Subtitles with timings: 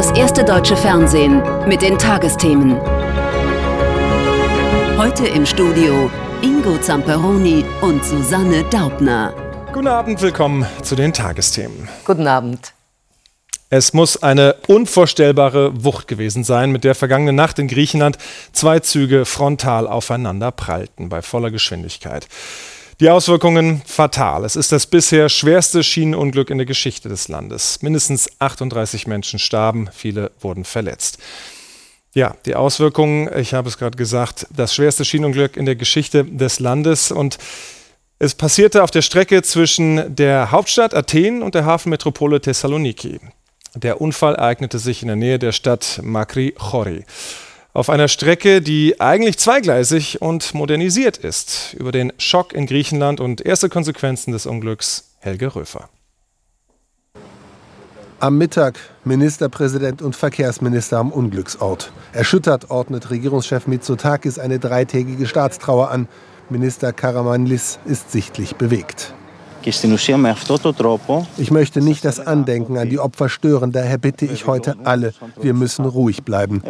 [0.00, 2.80] das erste deutsche Fernsehen mit den Tagesthemen.
[4.96, 6.10] Heute im Studio
[6.40, 9.34] Ingo Zamperoni und Susanne Daubner.
[9.74, 11.86] Guten Abend, willkommen zu den Tagesthemen.
[12.06, 12.72] Guten Abend.
[13.68, 18.16] Es muss eine unvorstellbare Wucht gewesen sein, mit der vergangene Nacht in Griechenland
[18.52, 22.26] zwei Züge frontal aufeinander prallten bei voller Geschwindigkeit.
[23.00, 24.44] Die Auswirkungen fatal.
[24.44, 27.80] Es ist das bisher schwerste Schienenunglück in der Geschichte des Landes.
[27.80, 31.16] Mindestens 38 Menschen starben, viele wurden verletzt.
[32.12, 36.60] Ja, die Auswirkungen, ich habe es gerade gesagt, das schwerste Schienenunglück in der Geschichte des
[36.60, 37.38] Landes und
[38.18, 43.18] es passierte auf der Strecke zwischen der Hauptstadt Athen und der Hafenmetropole Thessaloniki.
[43.76, 47.06] Der Unfall ereignete sich in der Nähe der Stadt Makri Chori
[47.72, 51.74] auf einer Strecke, die eigentlich zweigleisig und modernisiert ist.
[51.74, 55.88] Über den Schock in Griechenland und erste Konsequenzen des Unglücks Helge Röfer.
[58.18, 61.90] Am Mittag Ministerpräsident und Verkehrsminister am Unglücksort.
[62.12, 66.06] Erschüttert ordnet Regierungschef Mitsotakis eine dreitägige Staatstrauer an.
[66.50, 69.14] Minister Karamanlis ist sichtlich bewegt.
[71.36, 75.54] Ich möchte nicht das Andenken an die Opfer stören, daher bitte ich heute alle, wir
[75.54, 76.62] müssen ruhig bleiben.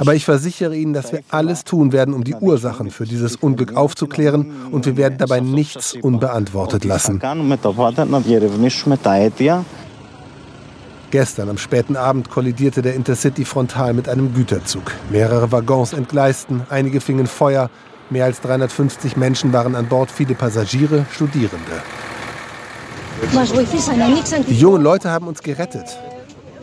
[0.00, 3.76] Aber ich versichere Ihnen, dass wir alles tun werden, um die Ursachen für dieses Unglück
[3.76, 7.20] aufzuklären und wir werden dabei nichts unbeantwortet lassen.
[11.10, 14.92] Gestern am späten Abend kollidierte der Intercity frontal mit einem Güterzug.
[15.10, 17.70] Mehrere Waggons entgleisten, einige fingen Feuer.
[18.10, 21.82] Mehr als 350 Menschen waren an Bord, viele Passagiere, Studierende.
[24.48, 25.98] Die jungen Leute haben uns gerettet.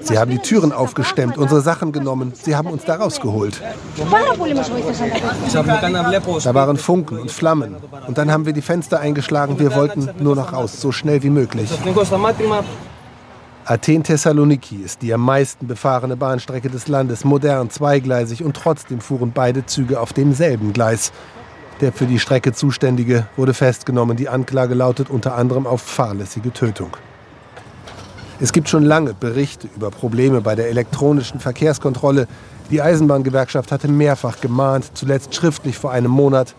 [0.02, 2.32] Sie haben die Türen aufgestemmt, unsere Sachen genommen.
[2.40, 3.60] Sie haben uns da rausgeholt.
[6.44, 7.76] Da waren Funken und Flammen.
[8.06, 9.58] Und dann haben wir die Fenster eingeschlagen.
[9.58, 11.72] Wir wollten nur noch raus, so schnell wie möglich.
[13.66, 19.66] Athen-Thessaloniki ist die am meisten befahrene Bahnstrecke des Landes, modern, zweigleisig und trotzdem fuhren beide
[19.66, 21.12] Züge auf demselben Gleis.
[21.82, 24.16] Der für die Strecke Zuständige wurde festgenommen.
[24.16, 26.96] Die Anklage lautet unter anderem auf fahrlässige Tötung.
[28.40, 32.28] Es gibt schon lange Berichte über Probleme bei der elektronischen Verkehrskontrolle.
[32.72, 36.56] Die Eisenbahngewerkschaft hatte mehrfach gemahnt, zuletzt schriftlich vor einem Monat.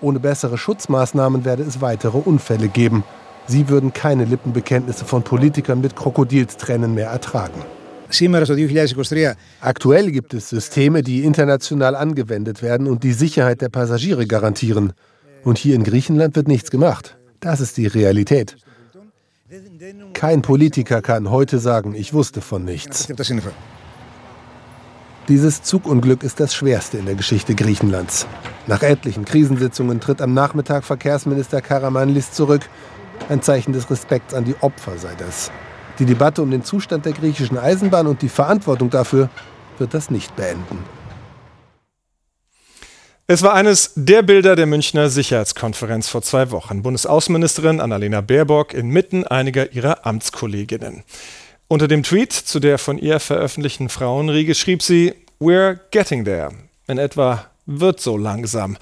[0.00, 3.04] Ohne bessere Schutzmaßnahmen werde es weitere Unfälle geben.
[3.46, 7.64] Sie würden keine Lippenbekenntnisse von Politikern mit Krokodilstränen mehr ertragen.
[9.60, 14.92] Aktuell gibt es Systeme, die international angewendet werden und die Sicherheit der Passagiere garantieren.
[15.44, 17.16] Und hier in Griechenland wird nichts gemacht.
[17.40, 18.56] Das ist die Realität.
[20.12, 23.08] Kein Politiker kann heute sagen, ich wusste von nichts.
[25.28, 28.26] Dieses Zugunglück ist das schwerste in der Geschichte Griechenlands.
[28.66, 32.62] Nach etlichen Krisensitzungen tritt am Nachmittag Verkehrsminister Karamanlis zurück.
[33.28, 35.50] Ein Zeichen des Respekts an die Opfer sei das.
[35.98, 39.30] Die Debatte um den Zustand der griechischen Eisenbahn und die Verantwortung dafür
[39.78, 40.78] wird das nicht beenden.
[43.28, 46.82] Es war eines der Bilder der Münchner Sicherheitskonferenz vor zwei Wochen.
[46.82, 51.02] Bundesaußenministerin Annalena Baerbock inmitten einiger ihrer Amtskolleginnen.
[51.66, 56.50] Unter dem Tweet zu der von ihr veröffentlichten Frauenriege schrieb sie We're getting there.
[56.86, 58.76] In etwa wird so langsam.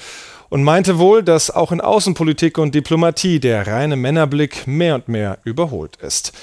[0.51, 5.39] Und meinte wohl, dass auch in Außenpolitik und Diplomatie der reine Männerblick mehr und mehr
[5.45, 6.35] überholt ist.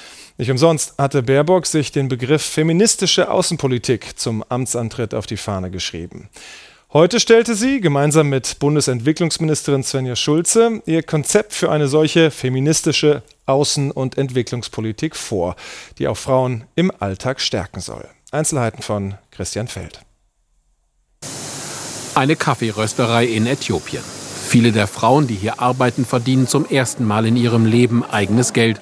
[0.41, 6.29] Nicht umsonst hatte Baerbock sich den Begriff feministische Außenpolitik zum Amtsantritt auf die Fahne geschrieben.
[6.93, 13.91] Heute stellte sie gemeinsam mit Bundesentwicklungsministerin Svenja Schulze ihr Konzept für eine solche feministische Außen-
[13.91, 15.55] und Entwicklungspolitik vor,
[15.99, 18.09] die auch Frauen im Alltag stärken soll.
[18.31, 20.01] Einzelheiten von Christian Feld.
[22.15, 24.03] Eine Kaffeerösterei in Äthiopien.
[24.47, 28.81] Viele der Frauen, die hier arbeiten, verdienen zum ersten Mal in ihrem Leben eigenes Geld.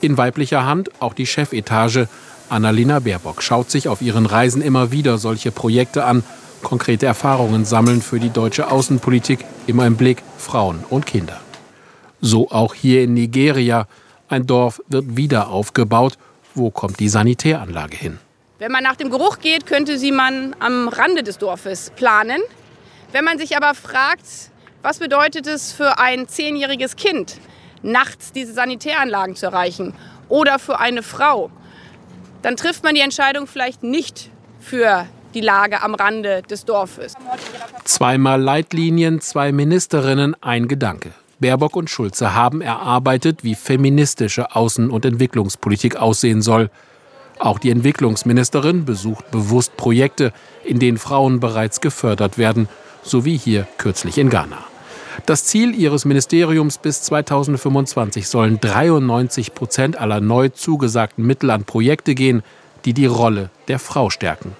[0.00, 2.08] In weiblicher Hand auch die Chefetage.
[2.48, 6.22] Annalena Baerbock schaut sich auf ihren Reisen immer wieder solche Projekte an,
[6.62, 11.40] konkrete Erfahrungen sammeln für die deutsche Außenpolitik, immer im Blick Frauen und Kinder.
[12.20, 13.86] So auch hier in Nigeria.
[14.28, 16.14] Ein Dorf wird wieder aufgebaut.
[16.54, 18.18] Wo kommt die Sanitäranlage hin?
[18.58, 22.40] Wenn man nach dem Geruch geht, könnte sie man am Rande des Dorfes planen.
[23.12, 24.24] Wenn man sich aber fragt,
[24.82, 27.36] was bedeutet es für ein zehnjähriges Kind,
[27.84, 29.94] nachts diese Sanitäranlagen zu erreichen
[30.28, 31.50] oder für eine Frau,
[32.42, 37.14] dann trifft man die Entscheidung vielleicht nicht für die Lage am Rande des Dorfes.
[37.84, 41.12] Zweimal Leitlinien, zwei Ministerinnen, ein Gedanke.
[41.40, 46.70] Baerbock und Schulze haben erarbeitet, wie feministische Außen- und Entwicklungspolitik aussehen soll.
[47.38, 50.32] Auch die Entwicklungsministerin besucht bewusst Projekte,
[50.62, 52.68] in denen Frauen bereits gefördert werden,
[53.02, 54.58] so wie hier kürzlich in Ghana.
[55.26, 62.14] Das Ziel ihres Ministeriums bis 2025 sollen 93 Prozent aller neu zugesagten Mittel an Projekte
[62.14, 62.42] gehen,
[62.84, 64.52] die die Rolle der Frau stärken.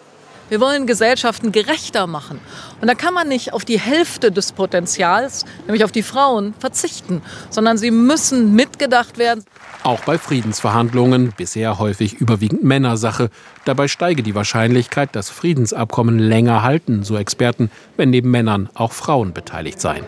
[0.49, 2.41] Wir wollen Gesellschaften gerechter machen.
[2.81, 7.21] Und da kann man nicht auf die Hälfte des Potenzials, nämlich auf die Frauen, verzichten,
[7.51, 9.45] sondern sie müssen mitgedacht werden.
[9.83, 13.29] Auch bei Friedensverhandlungen, bisher häufig überwiegend Männersache.
[13.67, 19.35] Dabei steige die Wahrscheinlichkeit, dass Friedensabkommen länger halten, so Experten, wenn neben Männern auch Frauen
[19.35, 20.05] beteiligt seien.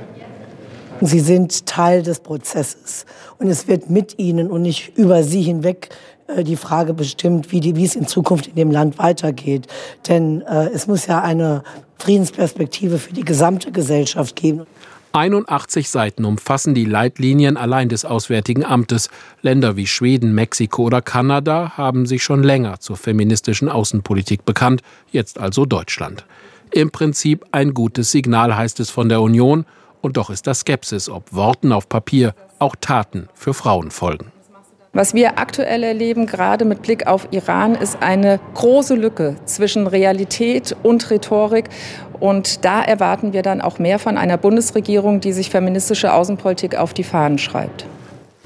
[1.00, 3.04] Sie sind Teil des Prozesses
[3.38, 5.90] und es wird mit ihnen und nicht über sie hinweg
[6.28, 9.66] äh, die Frage bestimmt, wie, die, wie es in Zukunft in dem Land weitergeht.
[10.08, 11.62] Denn äh, es muss ja eine
[11.98, 14.66] Friedensperspektive für die gesamte Gesellschaft geben.
[15.12, 19.08] 81 Seiten umfassen die Leitlinien allein des Auswärtigen Amtes.
[19.40, 25.38] Länder wie Schweden, Mexiko oder Kanada haben sich schon länger zur feministischen Außenpolitik bekannt, jetzt
[25.38, 26.26] also Deutschland.
[26.70, 29.64] Im Prinzip ein gutes Signal heißt es von der Union,
[30.06, 34.32] und doch ist da Skepsis, ob Worten auf Papier auch Taten für Frauen folgen.
[34.92, 40.74] Was wir aktuell erleben, gerade mit Blick auf Iran, ist eine große Lücke zwischen Realität
[40.82, 41.68] und Rhetorik.
[42.18, 46.94] Und da erwarten wir dann auch mehr von einer Bundesregierung, die sich feministische Außenpolitik auf
[46.94, 47.84] die Fahnen schreibt.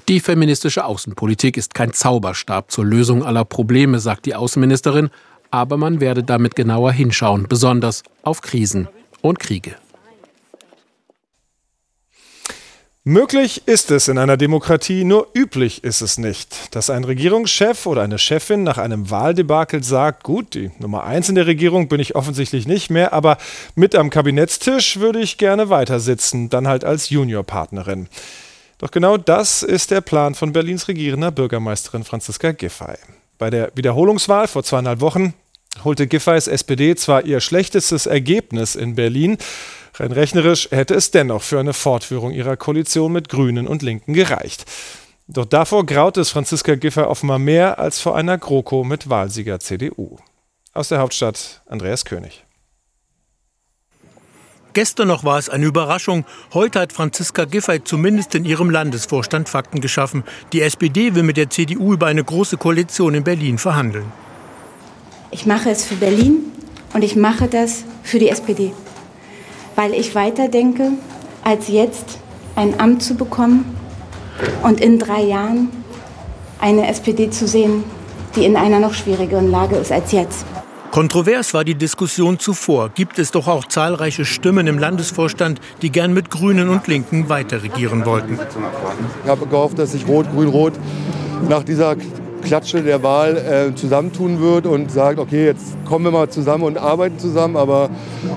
[0.09, 5.11] Die feministische Außenpolitik ist kein Zauberstab zur Lösung aller Probleme, sagt die Außenministerin,
[5.53, 8.89] aber man werde damit genauer hinschauen, besonders auf Krisen
[9.21, 9.77] und Kriege.
[13.05, 16.75] Möglich ist es in einer Demokratie, nur üblich ist es nicht.
[16.75, 21.35] Dass ein Regierungschef oder eine Chefin nach einem Wahldebakel sagt, gut, die Nummer eins in
[21.35, 23.39] der Regierung bin ich offensichtlich nicht mehr, aber
[23.75, 28.07] mit am Kabinettstisch würde ich gerne weitersitzen, dann halt als Juniorpartnerin.
[28.77, 32.99] Doch genau das ist der Plan von Berlins regierender Bürgermeisterin Franziska Giffey.
[33.39, 35.33] Bei der Wiederholungswahl vor zweieinhalb Wochen
[35.85, 39.39] holte Giffeys SPD zwar ihr schlechtestes Ergebnis in Berlin,
[40.01, 44.65] Rein rechnerisch hätte es dennoch für eine Fortführung ihrer Koalition mit Grünen und Linken gereicht.
[45.29, 50.17] Doch davor graut es Franziska Giffey offenbar mehr als vor einer GroKo mit Wahlsieger CDU.
[50.73, 52.47] Aus der Hauptstadt Andreas König.
[54.73, 56.25] Gestern noch war es eine Überraschung.
[56.55, 60.25] Heute hat Franziska Giffey zumindest in ihrem Landesvorstand Fakten geschaffen.
[60.55, 64.11] Die SPD will mit der CDU über eine große Koalition in Berlin verhandeln.
[65.31, 66.39] Ich mache es für Berlin
[66.95, 68.73] und ich mache das für die SPD
[69.81, 70.93] weil ich weiterdenke,
[71.43, 72.19] als jetzt
[72.55, 73.65] ein Amt zu bekommen
[74.63, 75.71] und in drei Jahren
[76.61, 77.85] eine SPD zu sehen,
[78.37, 80.45] die in einer noch schwierigeren Lage ist als jetzt.
[80.91, 82.91] Kontrovers war die Diskussion zuvor.
[82.91, 87.63] Gibt es doch auch zahlreiche Stimmen im Landesvorstand, die gern mit Grünen und Linken weiter
[87.63, 88.39] regieren wollten.
[89.25, 90.75] Ich habe gehofft, dass sich Rot, Grün, Rot
[91.49, 91.97] nach dieser
[92.43, 96.79] Klatsche der Wahl äh, zusammentun wird und sagt, okay, jetzt kommen wir mal zusammen und
[96.79, 97.57] arbeiten zusammen.
[97.57, 97.91] Aber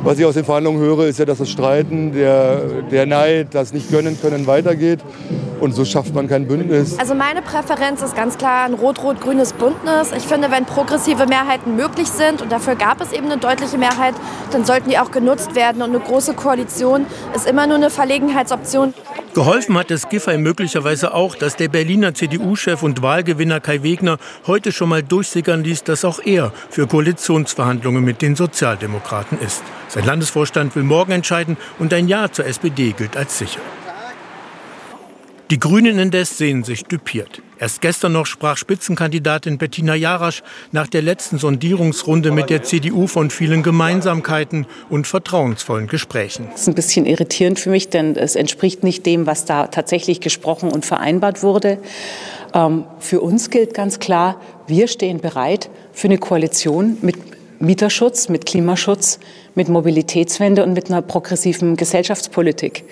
[0.04, 2.62] was ich aus den Verhandlungen höre, ist ja, dass das Streiten, der,
[2.92, 5.00] der Neid, das nicht gönnen können weitergeht.
[5.60, 7.00] Und so schafft man kein Bündnis.
[7.00, 10.12] Also meine Präferenz ist ganz klar ein rot-rot-grünes Bündnis.
[10.16, 14.14] Ich finde, wenn progressive Mehrheiten möglich sind, und dafür gab es eben eine deutliche Mehrheit,
[14.52, 15.82] dann sollten die auch genutzt werden.
[15.82, 18.94] Und eine große Koalition ist immer nur eine Verlegenheitsoption.
[19.34, 24.72] Geholfen hat es Giffey möglicherweise auch, dass der Berliner CDU-Chef und Wahlgewinner Kai Wegner heute
[24.72, 29.64] schon mal durchsickern ließ, dass auch er für Koalitionsverhandlungen mit den Sozialdemokraten ist.
[29.88, 33.60] Sein Landesvorstand will morgen entscheiden und ein Ja zur SPD gilt als sicher.
[35.52, 37.42] Die Grünen indes sehen sich düpiert.
[37.60, 43.30] Erst gestern noch sprach Spitzenkandidatin Bettina Jarasch nach der letzten Sondierungsrunde mit der CDU von
[43.30, 46.48] vielen Gemeinsamkeiten und vertrauensvollen Gesprächen.
[46.52, 50.22] Das ist ein bisschen irritierend für mich, denn es entspricht nicht dem, was da tatsächlich
[50.22, 51.78] gesprochen und vereinbart wurde.
[52.54, 57.18] Ähm, für uns gilt ganz klar, wir stehen bereit für eine Koalition mit
[57.60, 59.20] Mieterschutz, mit Klimaschutz,
[59.56, 62.86] mit Mobilitätswende und mit einer progressiven Gesellschaftspolitik.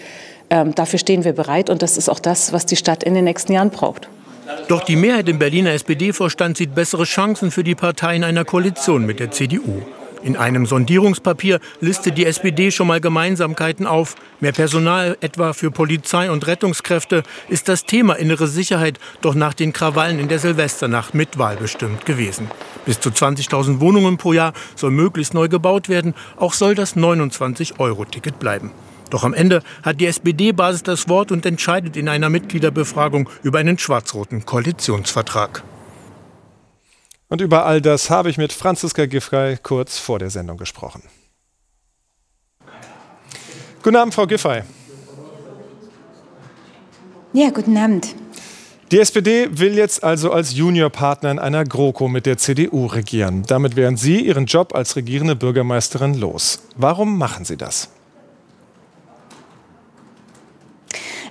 [0.51, 3.23] Ähm, dafür stehen wir bereit und das ist auch das, was die Stadt in den
[3.23, 4.09] nächsten Jahren braucht.
[4.67, 9.05] Doch die Mehrheit im Berliner SPD-Vorstand sieht bessere Chancen für die Partei in einer Koalition
[9.05, 9.81] mit der CDU.
[10.23, 14.15] In einem Sondierungspapier listet die SPD schon mal Gemeinsamkeiten auf.
[14.41, 19.71] Mehr Personal etwa für Polizei und Rettungskräfte ist das Thema innere Sicherheit doch nach den
[19.71, 22.51] Krawallen in der Silvesternacht mit Wahl bestimmt gewesen.
[22.85, 26.13] Bis zu 20.000 Wohnungen pro Jahr soll möglichst neu gebaut werden.
[26.35, 28.71] Auch soll das 29-Euro-Ticket bleiben.
[29.11, 33.77] Doch am Ende hat die SPD-Basis das Wort und entscheidet in einer Mitgliederbefragung über einen
[33.77, 35.63] schwarz-roten Koalitionsvertrag.
[37.27, 41.03] Und über all das habe ich mit Franziska Giffey kurz vor der Sendung gesprochen.
[43.83, 44.63] Guten Abend, Frau Giffey.
[47.33, 48.15] Ja, guten Abend.
[48.91, 53.43] Die SPD will jetzt also als Juniorpartner in einer GroKo mit der CDU regieren.
[53.47, 56.63] Damit wären Sie Ihren Job als regierende Bürgermeisterin los.
[56.75, 57.89] Warum machen Sie das?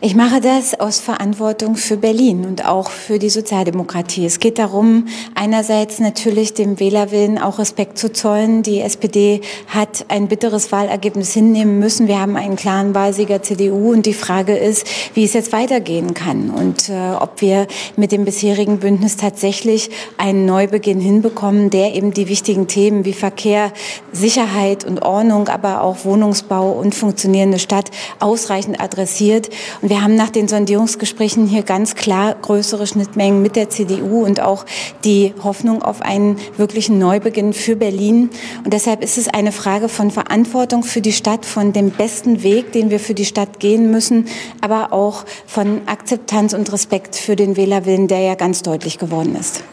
[0.02, 4.24] Ich mache das aus Verantwortung für Berlin und auch für die Sozialdemokratie.
[4.24, 8.62] Es geht darum, einerseits natürlich dem Wählerwillen auch Respekt zu zollen.
[8.62, 12.08] Die SPD hat ein bitteres Wahlergebnis hinnehmen müssen.
[12.08, 16.48] Wir haben einen klaren Wahlsieger CDU und die Frage ist, wie es jetzt weitergehen kann
[16.48, 17.66] und äh, ob wir
[17.96, 23.70] mit dem bisherigen Bündnis tatsächlich einen Neubeginn hinbekommen, der eben die wichtigen Themen wie Verkehr,
[24.12, 29.50] Sicherheit und Ordnung, aber auch Wohnungsbau und funktionierende Stadt ausreichend adressiert.
[29.82, 34.40] Und wir haben nach den Sondierungsgesprächen hier ganz klar größere Schnittmengen mit der CDU und
[34.40, 34.64] auch
[35.04, 38.30] die Hoffnung auf einen wirklichen Neubeginn für Berlin.
[38.64, 42.70] Und deshalb ist es eine Frage von Verantwortung für die Stadt, von dem besten Weg,
[42.70, 44.28] den wir für die Stadt gehen müssen,
[44.60, 49.64] aber auch von Akzeptanz und Respekt für den Wählerwillen, der ja ganz deutlich geworden ist.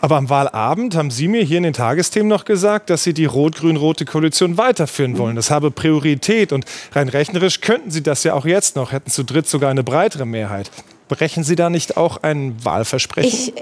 [0.00, 3.24] Aber am Wahlabend haben Sie mir hier in den Tagesthemen noch gesagt, dass Sie die
[3.24, 5.34] rot-grün-rote Koalition weiterführen wollen.
[5.34, 9.24] Das habe Priorität und rein rechnerisch könnten Sie das ja auch jetzt noch, hätten zu
[9.24, 10.70] dritt sogar eine breitere Mehrheit.
[11.08, 13.28] Brechen Sie da nicht auch ein Wahlversprechen?
[13.28, 13.54] Ich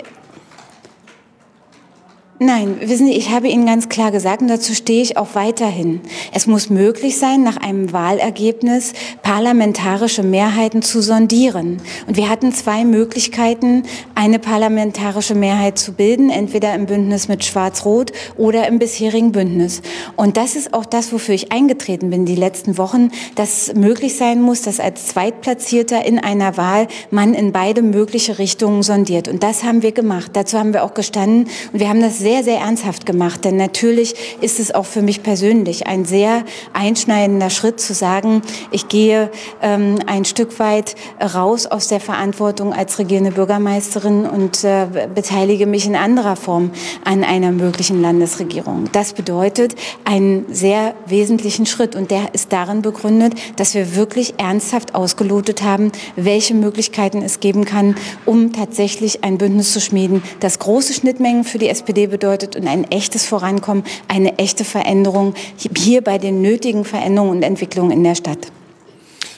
[2.38, 6.02] Nein, wissen Sie, ich habe Ihnen ganz klar gesagt, und dazu stehe ich auch weiterhin.
[6.34, 11.78] Es muss möglich sein, nach einem Wahlergebnis parlamentarische Mehrheiten zu sondieren.
[12.06, 18.12] Und wir hatten zwei Möglichkeiten, eine parlamentarische Mehrheit zu bilden, entweder im Bündnis mit Schwarz-Rot
[18.36, 19.80] oder im bisherigen Bündnis.
[20.14, 24.42] Und das ist auch das, wofür ich eingetreten bin die letzten Wochen, dass möglich sein
[24.42, 29.26] muss, dass als Zweitplatzierter in einer Wahl man in beide mögliche Richtungen sondiert.
[29.26, 30.32] Und das haben wir gemacht.
[30.34, 33.44] Dazu haben wir auch gestanden und wir haben das sehr, sehr ernsthaft gemacht.
[33.44, 36.42] Denn natürlich ist es auch für mich persönlich ein sehr
[36.72, 38.42] einschneidender Schritt zu sagen,
[38.72, 39.30] ich gehe
[39.62, 45.86] ähm, ein Stück weit raus aus der Verantwortung als regierende Bürgermeisterin und äh, beteilige mich
[45.86, 46.72] in anderer Form
[47.04, 48.86] an einer möglichen Landesregierung.
[48.90, 54.96] Das bedeutet einen sehr wesentlichen Schritt und der ist darin begründet, dass wir wirklich ernsthaft
[54.96, 60.92] ausgelotet haben, welche Möglichkeiten es geben kann, um tatsächlich ein Bündnis zu schmieden, das große
[60.92, 65.34] Schnittmengen für die SPD bedeutet und ein echtes Vorankommen, eine echte Veränderung
[65.76, 68.38] hier bei den nötigen Veränderungen und Entwicklungen in der Stadt.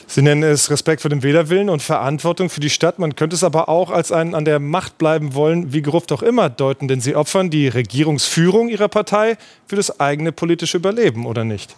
[0.07, 2.97] Sie nennen es Respekt vor dem Wählerwillen und Verantwortung für die Stadt.
[2.97, 6.23] Man könnte es aber auch als einen an der Macht bleiben wollen, wie geruft auch
[6.23, 11.43] immer, deuten, denn Sie opfern die Regierungsführung Ihrer Partei für das eigene politische Überleben, oder
[11.43, 11.75] nicht?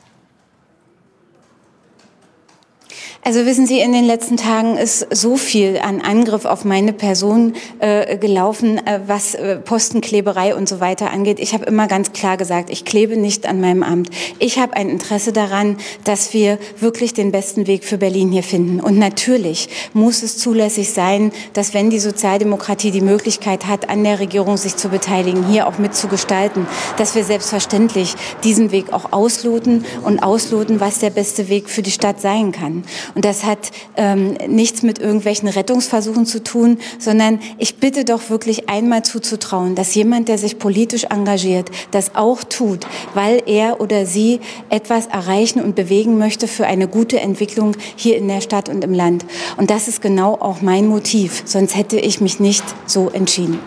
[3.23, 7.53] Also wissen Sie, in den letzten Tagen ist so viel an Angriff auf meine Person
[7.77, 11.39] äh, gelaufen, äh, was äh, Postenkleberei und so weiter angeht.
[11.39, 14.09] Ich habe immer ganz klar gesagt, ich klebe nicht an meinem Amt.
[14.39, 18.79] Ich habe ein Interesse daran, dass wir wirklich den besten Weg für Berlin hier finden.
[18.79, 24.19] Und natürlich muss es zulässig sein, dass wenn die Sozialdemokratie die Möglichkeit hat, an der
[24.19, 26.65] Regierung sich zu beteiligen, hier auch mitzugestalten,
[26.97, 31.91] dass wir selbstverständlich diesen Weg auch ausloten und ausloten, was der beste Weg für die
[31.91, 32.83] Stadt sein kann.
[33.15, 38.69] Und das hat ähm, nichts mit irgendwelchen Rettungsversuchen zu tun, sondern ich bitte doch wirklich
[38.69, 44.39] einmal zuzutrauen, dass jemand, der sich politisch engagiert, das auch tut, weil er oder sie
[44.69, 48.93] etwas erreichen und bewegen möchte für eine gute Entwicklung hier in der Stadt und im
[48.93, 49.25] Land.
[49.57, 51.43] Und das ist genau auch mein Motiv.
[51.45, 53.59] Sonst hätte ich mich nicht so entschieden.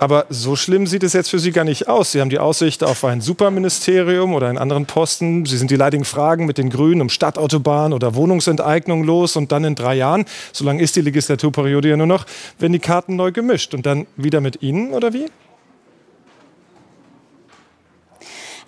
[0.00, 2.12] Aber so schlimm sieht es jetzt für Sie gar nicht aus.
[2.12, 5.44] Sie haben die Aussicht auf ein Superministerium oder einen anderen Posten.
[5.44, 9.64] Sie sind die leidigen Fragen mit den Grünen um Stadtautobahn oder Wohnungsenteignung los und dann
[9.64, 12.26] in drei Jahren, so lange ist die Legislaturperiode ja nur noch,
[12.60, 15.26] werden die Karten neu gemischt und dann wieder mit Ihnen oder wie?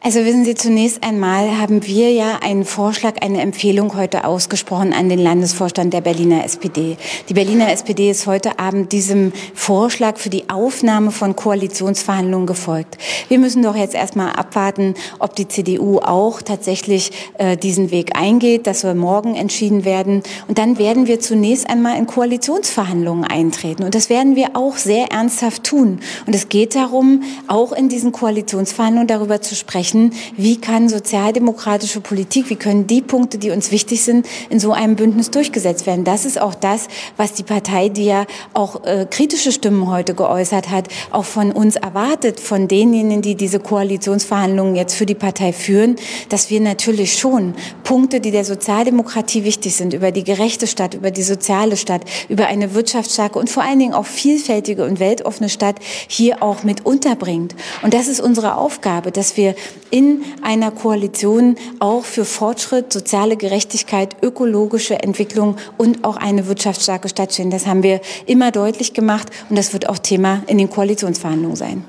[0.02, 5.11] Also wissen Sie, zunächst einmal haben wir ja einen Vorschlag, eine Empfehlung heute ausgesprochen an
[5.11, 6.97] den Landesvorstand der Berliner SPD.
[7.28, 12.97] Die Berliner SPD ist heute Abend diesem Vorschlag für die Aufnahme von Koalitionsverhandlungen gefolgt.
[13.28, 18.66] Wir müssen doch jetzt erstmal abwarten, ob die CDU auch tatsächlich äh, diesen Weg eingeht.
[18.66, 20.23] Das soll morgen entschieden werden.
[20.49, 23.83] Und dann werden wir zunächst einmal in Koalitionsverhandlungen eintreten.
[23.83, 26.00] Und das werden wir auch sehr ernsthaft tun.
[26.26, 32.00] Und es geht darum, auch in diesen Koalitionsverhandlungen darüber zu sprechen, sprechen, wie kann sozialdemokratische
[32.00, 36.04] Politik, wie können die Punkte, die uns wichtig sind, in so einem Bündnis durchgesetzt werden.
[36.04, 40.70] Das ist auch das, was die Partei, die ja auch äh, kritische Stimmen heute geäußert
[40.70, 45.97] hat, auch von uns erwartet, von denjenigen, die diese Koalitionsverhandlungen jetzt für die Partei führen,
[46.28, 47.54] dass wir natürlich schon
[47.85, 52.47] Punkte, die der Sozialdemokratie wichtig sind, über die gerechte Stadt, über die soziale Stadt, über
[52.47, 55.76] eine wirtschaftsstarke und vor allen Dingen auch vielfältige und weltoffene Stadt
[56.09, 57.54] hier auch mit unterbringt.
[57.82, 59.54] Und das ist unsere Aufgabe, dass wir
[59.90, 67.32] in einer Koalition auch für Fortschritt, soziale Gerechtigkeit, ökologische Entwicklung und auch eine wirtschaftsstarke Stadt
[67.32, 67.50] stehen.
[67.50, 71.85] Das haben wir immer deutlich gemacht und das wird auch Thema in den Koalitionsverhandlungen sein.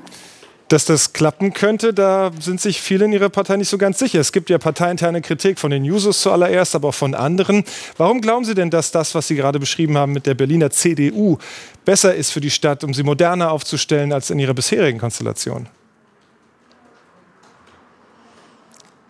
[0.72, 4.20] Dass das klappen könnte, da sind sich viele in ihrer Partei nicht so ganz sicher.
[4.20, 7.64] Es gibt ja parteiinterne Kritik von den Jusos zuallererst, aber auch von anderen.
[7.98, 11.36] Warum glauben Sie denn, dass das, was Sie gerade beschrieben haben mit der Berliner CDU,
[11.84, 15.68] besser ist für die Stadt, um sie moderner aufzustellen als in ihrer bisherigen Konstellation?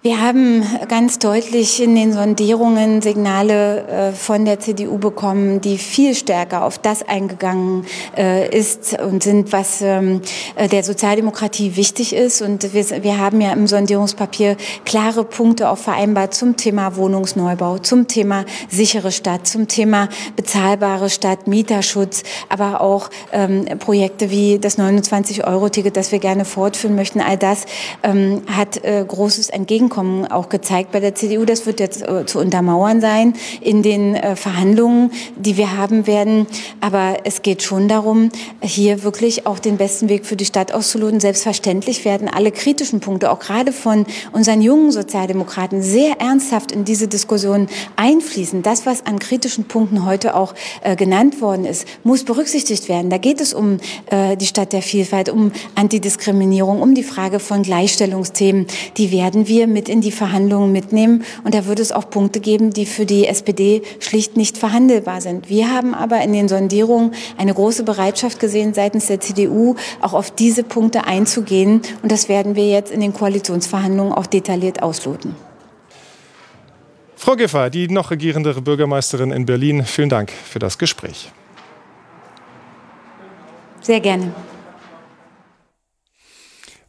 [0.05, 6.17] Wir haben ganz deutlich in den Sondierungen Signale äh, von der CDU bekommen, die viel
[6.17, 7.87] stärker auf das eingegangen
[8.19, 10.21] äh, ist und sind, was ähm,
[10.57, 12.43] äh, der Sozialdemokratie wichtig ist.
[12.43, 18.45] Und wir, haben ja im Sondierungspapier klare Punkte auch vereinbart zum Thema Wohnungsneubau, zum Thema
[18.69, 26.11] sichere Stadt, zum Thema bezahlbare Stadt, Mieterschutz, aber auch ähm, Projekte wie das 29-Euro-Ticket, das
[26.11, 27.21] wir gerne fortführen möchten.
[27.21, 27.67] All das
[28.03, 31.45] ähm, hat großes Entgegenkommen Einkommen auch gezeigt bei der CDU.
[31.45, 36.47] Das wird jetzt äh, zu untermauern sein in den äh, Verhandlungen, die wir haben werden.
[36.81, 38.31] Aber es geht schon darum,
[38.63, 41.21] hier wirklich auch den besten Weg für die Stadt auszuloten.
[41.21, 47.07] Selbstverständlich werden alle kritischen Punkte, auch gerade von unseren jungen Sozialdemokraten, sehr ernsthaft in diese
[47.07, 48.63] Diskussion einfließen.
[48.63, 53.11] Das, was an kritischen Punkten heute auch äh, genannt worden ist, muss berücksichtigt werden.
[53.11, 53.79] Da geht es um
[54.39, 58.67] die Stadt der Vielfalt, um Antidiskriminierung, um die Frage von Gleichstellungsthemen.
[58.97, 61.25] Die werden wir mit mit in die Verhandlungen mitnehmen.
[61.43, 65.49] Und da würde es auch Punkte geben, die für die SPD schlicht nicht verhandelbar sind.
[65.49, 70.31] Wir haben aber in den Sondierungen eine große Bereitschaft gesehen, seitens der CDU auch auf
[70.31, 71.83] diese Punkte einzugehen.
[72.01, 75.35] Und das werden wir jetzt in den Koalitionsverhandlungen auch detailliert ausloten.
[77.17, 81.33] Frau Giffey, die noch regierende Bürgermeisterin in Berlin, vielen Dank für das Gespräch.
[83.81, 84.33] Sehr gerne.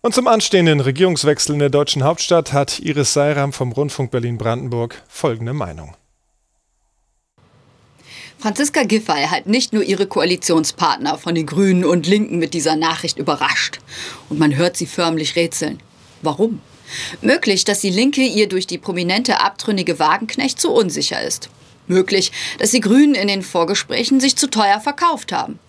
[0.06, 5.54] Und zum anstehenden Regierungswechsel in der deutschen Hauptstadt hat Iris Seiram vom Rundfunk Berlin-Brandenburg folgende
[5.54, 5.96] Meinung.
[8.38, 13.18] Franziska Giffey hat nicht nur ihre Koalitionspartner von den Grünen und Linken mit dieser Nachricht
[13.18, 13.80] überrascht.
[14.28, 15.80] Und man hört sie förmlich rätseln.
[16.22, 16.60] Warum?
[17.22, 21.50] Möglich, dass die Linke ihr durch die prominente abtrünnige Wagenknecht zu unsicher ist.
[21.88, 25.60] Möglich, dass die Grünen in den Vorgesprächen sich zu teuer verkauft haben.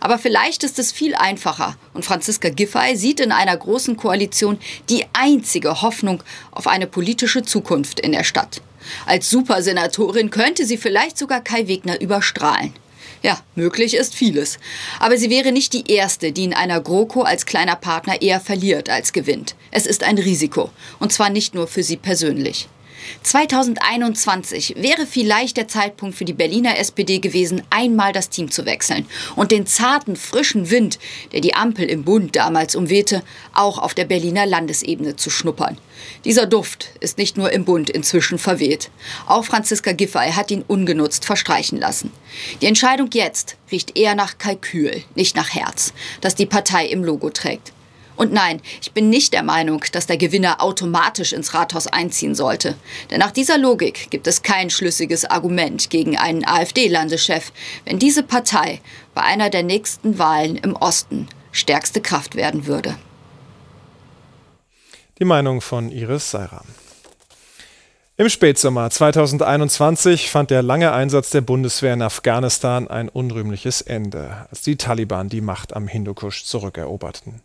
[0.00, 4.58] Aber vielleicht ist es viel einfacher und Franziska Giffey sieht in einer großen Koalition
[4.88, 8.62] die einzige Hoffnung auf eine politische Zukunft in der Stadt.
[9.06, 12.72] Als Supersenatorin könnte sie vielleicht sogar Kai Wegner überstrahlen.
[13.22, 14.58] Ja, möglich ist vieles.
[14.98, 18.88] Aber sie wäre nicht die Erste, die in einer GroKo als kleiner Partner eher verliert
[18.88, 19.56] als gewinnt.
[19.70, 20.70] Es ist ein Risiko.
[20.98, 22.68] Und zwar nicht nur für sie persönlich.
[23.22, 29.06] 2021 wäre vielleicht der Zeitpunkt für die Berliner SPD gewesen, einmal das Team zu wechseln
[29.36, 30.98] und den zarten, frischen Wind,
[31.32, 33.22] der die Ampel im Bund damals umwehte,
[33.54, 35.78] auch auf der Berliner Landesebene zu schnuppern.
[36.24, 38.90] Dieser Duft ist nicht nur im Bund inzwischen verweht.
[39.26, 42.10] Auch Franziska Giffey hat ihn ungenutzt verstreichen lassen.
[42.60, 47.30] Die Entscheidung jetzt riecht eher nach Kalkül, nicht nach Herz, das die Partei im Logo
[47.30, 47.72] trägt.
[48.16, 52.74] Und nein, ich bin nicht der Meinung, dass der Gewinner automatisch ins Rathaus einziehen sollte.
[53.10, 57.52] Denn nach dieser Logik gibt es kein schlüssiges Argument gegen einen AfD-Landeschef,
[57.84, 58.80] wenn diese Partei
[59.14, 62.96] bei einer der nächsten Wahlen im Osten stärkste Kraft werden würde.
[65.18, 66.66] Die Meinung von Iris Seiram.
[68.20, 74.60] Im Spätsommer 2021 fand der lange Einsatz der Bundeswehr in Afghanistan ein unrühmliches Ende, als
[74.60, 77.40] die Taliban die Macht am Hindukusch zurückeroberten.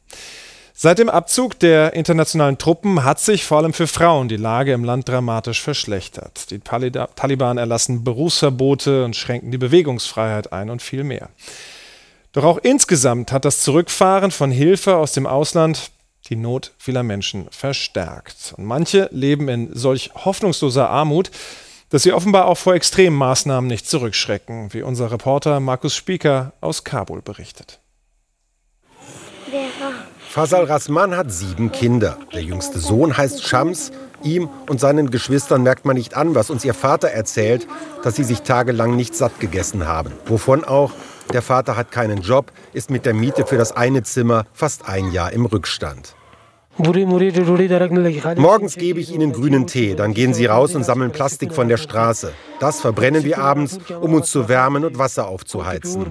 [0.77, 4.83] Seit dem Abzug der internationalen Truppen hat sich vor allem für Frauen die Lage im
[4.83, 6.51] Land dramatisch verschlechtert.
[6.51, 11.29] Die Taliban erlassen Berufsverbote und schränken die Bewegungsfreiheit ein und viel mehr.
[12.33, 15.91] Doch auch insgesamt hat das Zurückfahren von Hilfe aus dem Ausland
[16.27, 18.53] die Not vieler Menschen verstärkt.
[18.57, 21.31] Und manche leben in solch hoffnungsloser Armut,
[21.89, 26.83] dass sie offenbar auch vor extremen Maßnahmen nicht zurückschrecken, wie unser Reporter Markus Spieker aus
[26.83, 27.79] Kabul berichtet.
[30.35, 32.17] Fasal Rasman hat sieben Kinder.
[32.33, 33.93] Der jüngste Sohn heißt Shams.
[34.21, 37.65] Ihm und seinen Geschwistern merkt man nicht an, was uns ihr Vater erzählt,
[38.03, 40.11] dass sie sich tagelang nicht satt gegessen haben.
[40.25, 40.91] Wovon auch,
[41.31, 45.13] der Vater hat keinen Job, ist mit der Miete für das eine Zimmer fast ein
[45.13, 46.17] Jahr im Rückstand.
[48.35, 51.77] Morgens gebe ich ihnen grünen Tee, dann gehen sie raus und sammeln Plastik von der
[51.77, 52.33] Straße.
[52.59, 56.05] Das verbrennen wir abends, um uns zu wärmen und Wasser aufzuheizen.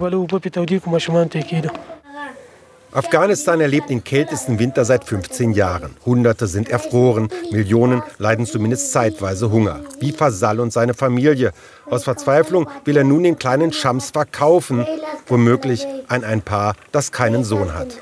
[2.95, 5.97] Afghanistan erlebt den kältesten Winter seit 15 Jahren.
[6.07, 9.81] Hunderte sind erfroren, Millionen leiden zumindest zeitweise Hunger.
[9.99, 11.51] Wie Fasal und seine Familie.
[11.87, 14.87] Aus Verzweiflung will er nun den kleinen Schams verkaufen,
[15.27, 17.99] womöglich an ein Paar, das keinen Sohn hat.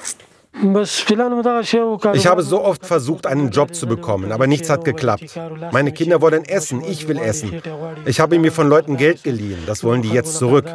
[0.54, 5.38] Ich habe so oft versucht, einen Job zu bekommen, aber nichts hat geklappt.
[5.72, 7.62] Meine Kinder wollen essen, ich will essen.
[8.04, 10.66] Ich habe mir von Leuten Geld geliehen, das wollen die jetzt zurück.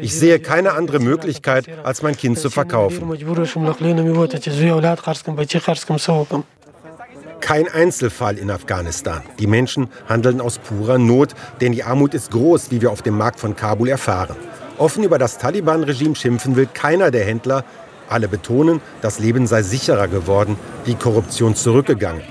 [0.00, 3.10] Ich sehe keine andere Möglichkeit, als mein Kind zu verkaufen.
[7.40, 9.22] Kein Einzelfall in Afghanistan.
[9.38, 13.16] Die Menschen handeln aus purer Not, denn die Armut ist groß, wie wir auf dem
[13.16, 14.36] Markt von Kabul erfahren.
[14.78, 17.64] Offen über das Taliban-Regime schimpfen will keiner der Händler,
[18.08, 22.22] alle betonen, das Leben sei sicherer geworden, die Korruption zurückgegangen.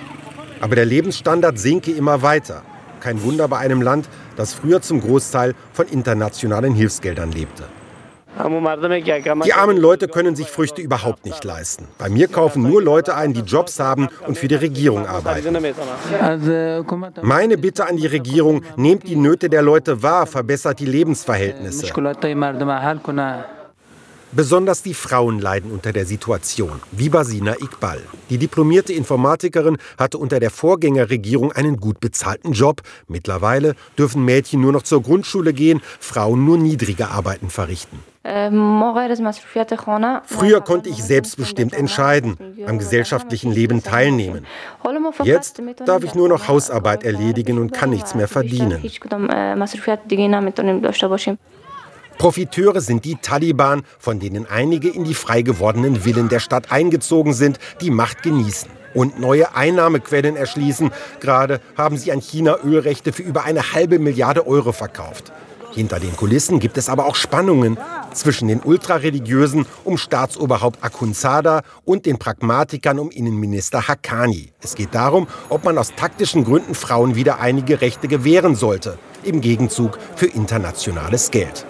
[0.61, 2.61] Aber der Lebensstandard sinke immer weiter.
[2.99, 4.07] Kein Wunder bei einem Land,
[4.37, 7.63] das früher zum Großteil von internationalen Hilfsgeldern lebte.
[9.45, 11.87] Die armen Leute können sich Früchte überhaupt nicht leisten.
[11.99, 15.55] Bei mir kaufen nur Leute ein, die Jobs haben und für die Regierung arbeiten.
[17.21, 21.93] Meine Bitte an die Regierung, nehmt die Nöte der Leute wahr, verbessert die Lebensverhältnisse.
[24.35, 28.01] Besonders die Frauen leiden unter der Situation, wie Basina Iqbal.
[28.31, 32.81] Die diplomierte Informatikerin hatte unter der Vorgängerregierung einen gut bezahlten Job.
[33.07, 37.99] Mittlerweile dürfen Mädchen nur noch zur Grundschule gehen, Frauen nur niedrige Arbeiten verrichten.
[40.25, 44.47] Früher konnte ich selbstbestimmt entscheiden, am gesellschaftlichen Leben teilnehmen.
[45.23, 48.81] Jetzt darf ich nur noch Hausarbeit erledigen und kann nichts mehr verdienen.
[52.17, 57.33] Profiteure sind die Taliban, von denen einige in die frei gewordenen Villen der Stadt eingezogen
[57.33, 60.91] sind, die Macht genießen und neue Einnahmequellen erschließen.
[61.19, 65.31] Gerade haben sie an China Ölrechte für über eine halbe Milliarde Euro verkauft.
[65.73, 67.79] Hinter den Kulissen gibt es aber auch Spannungen
[68.13, 74.51] zwischen den Ultrareligiösen um Staatsoberhaupt Akhundzada und den Pragmatikern um Innenminister Haqqani.
[74.61, 79.41] Es geht darum, ob man aus taktischen Gründen Frauen wieder einige Rechte gewähren sollte, im
[79.41, 81.65] Gegenzug für internationales Geld.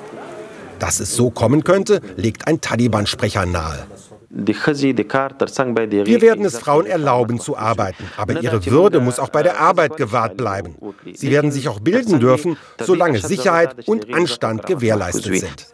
[0.83, 3.87] Dass es so kommen könnte, legt ein Taliban-Sprecher nahe.
[4.29, 9.95] Wir werden es Frauen erlauben zu arbeiten, aber ihre Würde muss auch bei der Arbeit
[9.95, 10.75] gewahrt bleiben.
[11.13, 15.67] Sie werden sich auch bilden dürfen, solange Sicherheit und Anstand gewährleistet sind.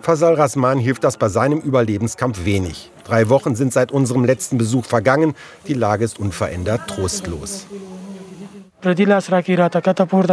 [0.00, 2.90] Fasal Rasman hilft das bei seinem Überlebenskampf wenig.
[3.04, 5.36] Drei Wochen sind seit unserem letzten Besuch vergangen.
[5.68, 7.66] Die Lage ist unverändert trostlos.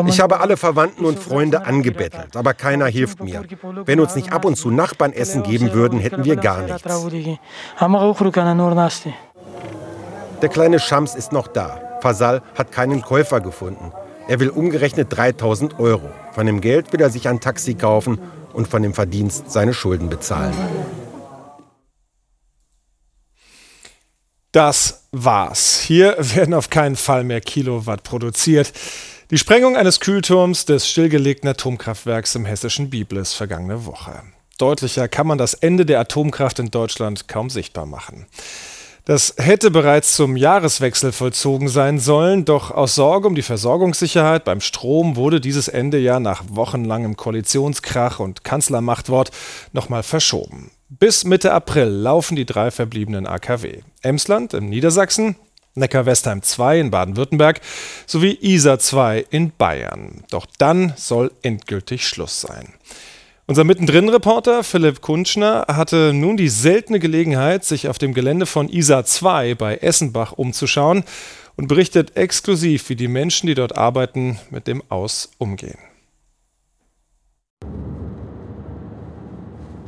[0.07, 3.43] Ich habe alle Verwandten und Freunde angebettelt, aber keiner hilft mir.
[3.85, 6.83] Wenn uns nicht ab und zu Nachbarn Essen geben würden, hätten wir gar nichts.
[10.41, 11.79] Der kleine Shams ist noch da.
[12.01, 13.93] Fasal hat keinen Käufer gefunden.
[14.27, 16.09] Er will umgerechnet 3000 Euro.
[16.33, 18.19] Von dem Geld will er sich ein Taxi kaufen
[18.53, 20.53] und von dem Verdienst seine Schulden bezahlen.
[24.53, 25.79] Das war's.
[25.79, 28.71] Hier werden auf keinen Fall mehr Kilowatt produziert.
[29.31, 34.21] Die Sprengung eines Kühlturms des stillgelegten Atomkraftwerks im hessischen Biblis vergangene Woche.
[34.59, 38.27] Deutlicher kann man das Ende der Atomkraft in Deutschland kaum sichtbar machen.
[39.05, 44.61] Das hätte bereits zum Jahreswechsel vollzogen sein sollen, doch aus Sorge um die Versorgungssicherheit beim
[44.61, 49.31] Strom wurde dieses Ende ja nach wochenlangem Koalitionskrach und Kanzlermachtwort
[49.73, 50.69] nochmal verschoben.
[50.99, 53.79] Bis Mitte April laufen die drei verbliebenen AKW.
[54.03, 55.36] Emsland in Niedersachsen,
[55.73, 57.62] Neckar-Westheim 2 in Baden-Württemberg
[58.06, 60.23] sowie Isar 2 in Bayern.
[60.29, 62.73] Doch dann soll endgültig Schluss sein.
[63.47, 69.03] Unser Mittendrin-Reporter Philipp Kunschner hatte nun die seltene Gelegenheit, sich auf dem Gelände von Isar
[69.03, 71.03] 2 bei Essenbach umzuschauen
[71.56, 75.79] und berichtet exklusiv, wie die Menschen, die dort arbeiten, mit dem Aus umgehen.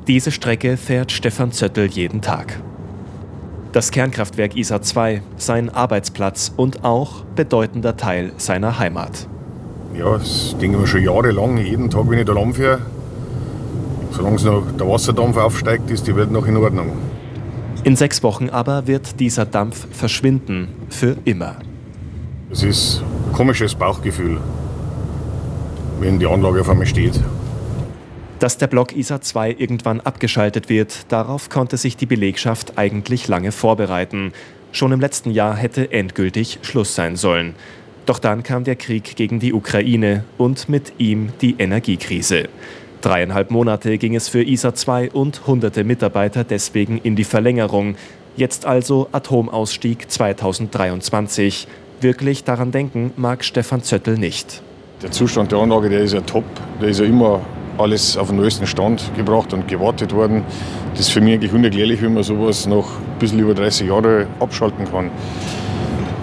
[0.07, 2.59] Diese Strecke fährt Stefan Zöttl jeden Tag.
[3.71, 9.27] Das Kernkraftwerk ISA 2, sein Arbeitsplatz und auch bedeutender Teil seiner Heimat.
[9.97, 12.81] Ja, das denken wir schon jahrelang, jeden Tag, wenn ich da rumfahre.
[14.11, 16.91] Solange noch der Wasserdampf aufsteigt, ist die Welt noch in Ordnung.
[17.83, 21.55] In sechs Wochen aber wird dieser Dampf verschwinden, für immer.
[22.51, 24.37] Es ist ein komisches Bauchgefühl,
[25.99, 27.19] wenn die Anlage auf einmal steht.
[28.45, 33.51] Dass der Block ISA 2 irgendwann abgeschaltet wird, darauf konnte sich die Belegschaft eigentlich lange
[33.51, 34.33] vorbereiten.
[34.71, 37.55] Schon im letzten Jahr hätte endgültig Schluss sein sollen.
[38.05, 42.47] Doch dann kam der Krieg gegen die Ukraine und mit ihm die Energiekrise.
[43.01, 47.95] Dreieinhalb Monate ging es für ISA 2 und hunderte Mitarbeiter deswegen in die Verlängerung.
[48.37, 51.67] Jetzt also Atomausstieg 2023.
[51.99, 54.61] Wirklich daran denken mag Stefan Zöttl nicht.
[55.01, 56.43] Der Zustand der Anlage, der ist ja top.
[56.79, 57.41] Der ist ja immer
[57.77, 60.43] alles auf den neuesten Stand gebracht und gewartet worden.
[60.91, 64.27] Das ist für mich eigentlich unerklärlich, wie man sowas noch ein bisschen über 30 Jahre
[64.39, 65.11] abschalten kann.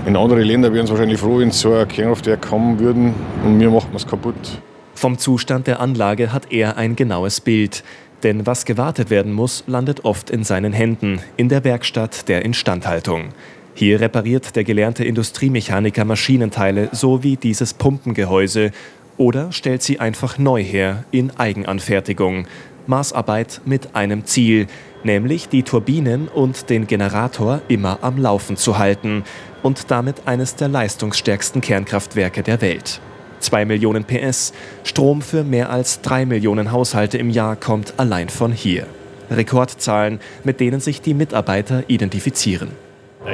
[0.06, 3.70] In anderen Ländern wären es wahrscheinlich froh, wenn so ein Kernkraftwerk kommen würden und wir
[3.70, 4.60] machen es kaputt.
[4.94, 7.84] Vom Zustand der Anlage hat er ein genaues Bild.
[8.22, 13.30] Denn was gewartet werden muss, landet oft in seinen Händen, in der Werkstatt der Instandhaltung.
[13.74, 18.70] Hier repariert der gelernte Industriemechaniker Maschinenteile so wie dieses Pumpengehäuse
[19.16, 22.46] oder stellt sie einfach neu her in Eigenanfertigung.
[22.86, 24.66] Maßarbeit mit einem Ziel,
[25.04, 29.24] nämlich die Turbinen und den Generator immer am Laufen zu halten
[29.62, 33.00] und damit eines der leistungsstärksten Kernkraftwerke der Welt.
[33.40, 34.52] 2 Millionen PS,
[34.84, 38.86] Strom für mehr als 3 Millionen Haushalte im Jahr kommt allein von hier.
[39.30, 42.70] Rekordzahlen, mit denen sich die Mitarbeiter identifizieren.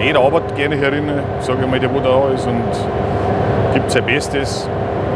[0.00, 1.10] Jeder arbeitet gerne herin,
[1.40, 2.62] sage ich mal, der wo da ist und
[3.74, 4.68] gibt sein Bestes.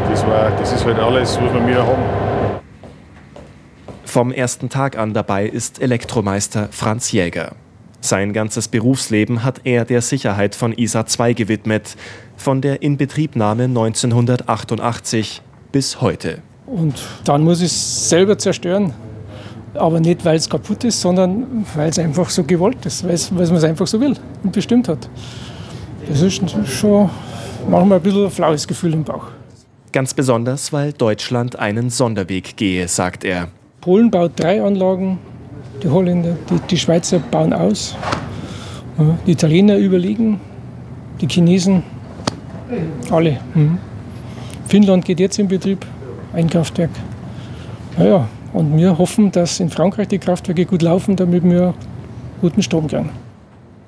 [0.09, 2.03] Das, war, das ist halt alles, was wir haben.
[4.05, 7.53] Vom ersten Tag an dabei ist Elektromeister Franz Jäger.
[8.01, 11.95] Sein ganzes Berufsleben hat er der Sicherheit von ISA 2 gewidmet,
[12.35, 16.39] von der Inbetriebnahme 1988 bis heute.
[16.65, 18.93] Und dann muss ich es selber zerstören.
[19.73, 23.55] Aber nicht, weil es kaputt ist, sondern weil es einfach so gewollt ist, weil man
[23.55, 25.09] es einfach so will und bestimmt hat.
[26.07, 27.09] Das ist schon
[27.67, 29.27] manchmal ein bisschen ein flaues Gefühl im Bauch.
[29.93, 33.49] Ganz besonders, weil Deutschland einen Sonderweg gehe, sagt er.
[33.79, 35.19] Polen baut drei Anlagen,
[35.83, 37.95] die Holländer, die, die Schweizer bauen aus,
[39.27, 40.41] die Italiener überlegen,
[41.21, 41.83] die Chinesen,
[43.11, 43.39] alle.
[43.53, 43.77] Mhm.
[44.67, 45.85] Finnland geht jetzt in Betrieb,
[46.33, 46.89] ein Kraftwerk.
[47.95, 51.75] Naja, und wir hoffen, dass in Frankreich die Kraftwerke gut laufen, damit wir
[52.41, 53.11] guten Strom kriegen.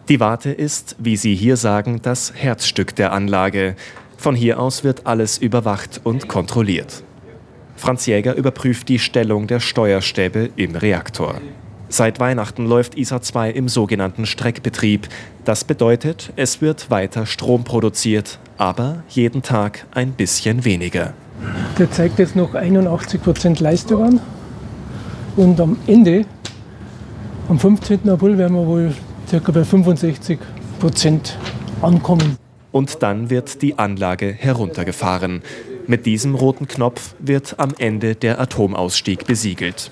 [0.07, 3.75] Die Warte ist, wie Sie hier sagen, das Herzstück der Anlage.
[4.17, 7.03] Von hier aus wird alles überwacht und kontrolliert.
[7.75, 11.35] Franz Jäger überprüft die Stellung der Steuerstäbe im Reaktor.
[11.89, 15.07] Seit Weihnachten läuft ISA 2 im sogenannten Streckbetrieb.
[15.43, 21.13] Das bedeutet, es wird weiter Strom produziert, aber jeden Tag ein bisschen weniger.
[21.77, 24.19] Der zeigt jetzt noch 81% Leistung an.
[25.35, 26.25] Und am Ende,
[27.49, 28.09] am 15.
[28.09, 28.93] April, werden wir wohl
[29.29, 29.51] ca.
[29.51, 30.39] bei 65%
[31.81, 32.37] ankommen.
[32.75, 35.43] Und dann wird die Anlage heruntergefahren.
[35.87, 39.91] Mit diesem roten Knopf wird am Ende der Atomausstieg besiegelt.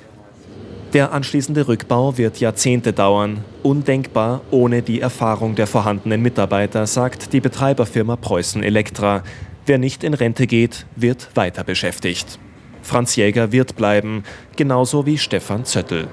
[0.92, 3.46] Der anschließende Rückbau wird Jahrzehnte dauern.
[3.64, 9.24] Undenkbar ohne die Erfahrung der vorhandenen Mitarbeiter, sagt die Betreiberfirma Preußen Elektra.
[9.66, 12.38] Wer nicht in Rente geht, wird weiter beschäftigt.
[12.82, 14.26] Franz Jäger wird bleiben,
[14.58, 16.10] genauso wie Stefan Zöttl.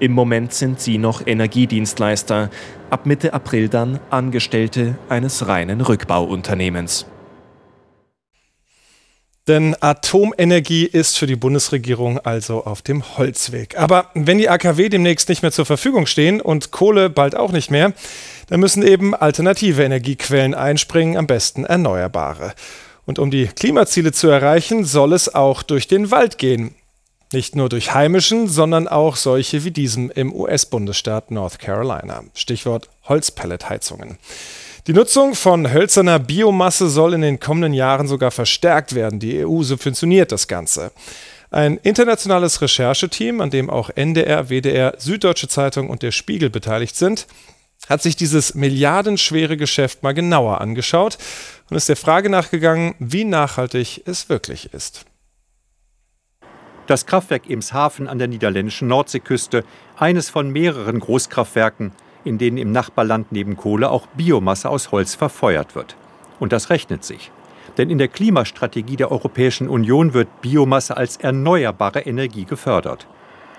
[0.00, 2.48] Im Moment sind sie noch Energiedienstleister,
[2.88, 7.04] ab Mitte April dann Angestellte eines reinen Rückbauunternehmens.
[9.46, 13.76] Denn Atomenergie ist für die Bundesregierung also auf dem Holzweg.
[13.78, 17.70] Aber wenn die AKW demnächst nicht mehr zur Verfügung stehen und Kohle bald auch nicht
[17.70, 17.92] mehr,
[18.48, 22.54] dann müssen eben alternative Energiequellen einspringen, am besten erneuerbare.
[23.04, 26.74] Und um die Klimaziele zu erreichen, soll es auch durch den Wald gehen.
[27.32, 32.24] Nicht nur durch heimischen, sondern auch solche wie diesem im US-Bundesstaat North Carolina.
[32.34, 34.18] Stichwort Holzpelletheizungen.
[34.88, 39.20] Die Nutzung von hölzerner Biomasse soll in den kommenden Jahren sogar verstärkt werden.
[39.20, 40.90] Die EU subventioniert das Ganze.
[41.52, 47.28] Ein internationales Rechercheteam, an dem auch NDR, WDR, Süddeutsche Zeitung und der Spiegel beteiligt sind,
[47.88, 51.18] hat sich dieses milliardenschwere Geschäft mal genauer angeschaut
[51.68, 55.04] und ist der Frage nachgegangen, wie nachhaltig es wirklich ist.
[56.90, 59.62] Das Kraftwerk Emshaven an der niederländischen Nordseeküste,
[59.96, 61.92] eines von mehreren Großkraftwerken,
[62.24, 65.94] in denen im Nachbarland neben Kohle auch Biomasse aus Holz verfeuert wird.
[66.40, 67.30] Und das rechnet sich.
[67.78, 73.06] Denn in der Klimastrategie der Europäischen Union wird Biomasse als erneuerbare Energie gefördert.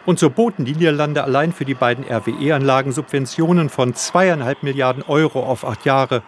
[0.06, 5.42] Und so boten die Niederlande allein für die beiden RWE-Anlagen Subventionen von zweieinhalb Milliarden Euro
[5.42, 6.22] auf acht Jahre,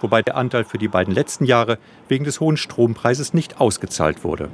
[0.00, 4.48] wobei der Anteil für die beiden letzten Jahre wegen des hohen Strompreises nicht ausgezahlt wurde.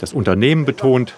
[0.00, 1.14] Das Unternehmen betont,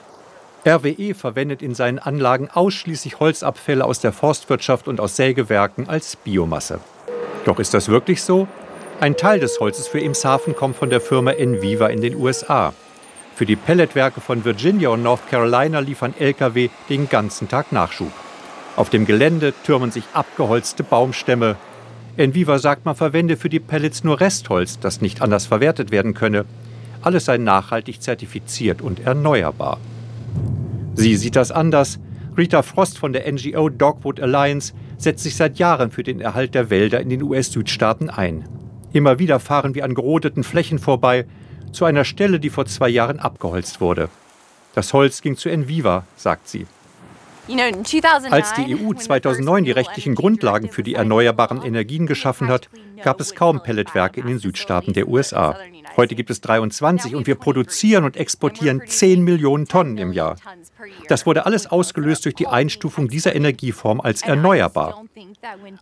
[0.67, 6.81] RWE verwendet in seinen Anlagen ausschließlich Holzabfälle aus der Forstwirtschaft und aus Sägewerken als Biomasse.
[7.45, 8.49] Doch ist das wirklich so?
[8.99, 12.73] Ein Teil des Holzes für Emshaven kommt von der Firma Enviva in den USA.
[13.35, 18.13] Für die Pelletwerke von Virginia und North Carolina liefern Lkw den ganzen Tag Nachschub.
[18.77, 21.57] Auf dem Gelände türmen sich abgeholzte Baumstämme.
[22.17, 26.47] Enviva sagt, man verwende für die Pellets nur Restholz, das nicht anders verwertet werden könne.
[27.03, 29.79] Alles sei nachhaltig zertifiziert und erneuerbar.
[30.95, 31.99] Sie sieht das anders.
[32.37, 36.71] Rita Frost von der NGO Dogwood Alliance setzt sich seit Jahren für den Erhalt der
[36.71, 38.49] Wälder in den US-Südstaaten ein.
[38.93, 41.27] Immer wieder fahren wir an gerodeten Flächen vorbei,
[41.73, 44.09] zu einer Stelle, die vor zwei Jahren abgeholzt wurde.
[44.75, 46.67] Das Holz ging zu Enviva, sagt sie.
[48.31, 52.71] Als die EU 2009 die rechtlichen Grundlagen für die erneuerbaren Energien geschaffen hat,
[53.03, 55.59] gab es kaum Pelletwerke in den Südstaaten der USA.
[55.97, 60.37] Heute gibt es 23 und wir produzieren und exportieren 10 Millionen Tonnen im Jahr.
[61.09, 65.05] Das wurde alles ausgelöst durch die Einstufung dieser Energieform als erneuerbar.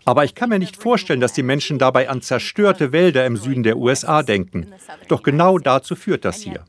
[0.05, 3.63] Aber ich kann mir nicht vorstellen, dass die Menschen dabei an zerstörte Wälder im Süden
[3.63, 4.73] der USA denken.
[5.09, 6.65] Doch genau dazu führt das hier.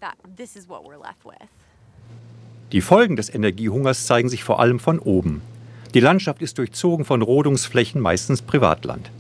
[2.74, 5.44] Die Folgen des Energiehungers zeigen sich vor allem von oben.
[5.94, 9.12] Die Landschaft ist durchzogen von Rodungsflächen, meistens Privatland.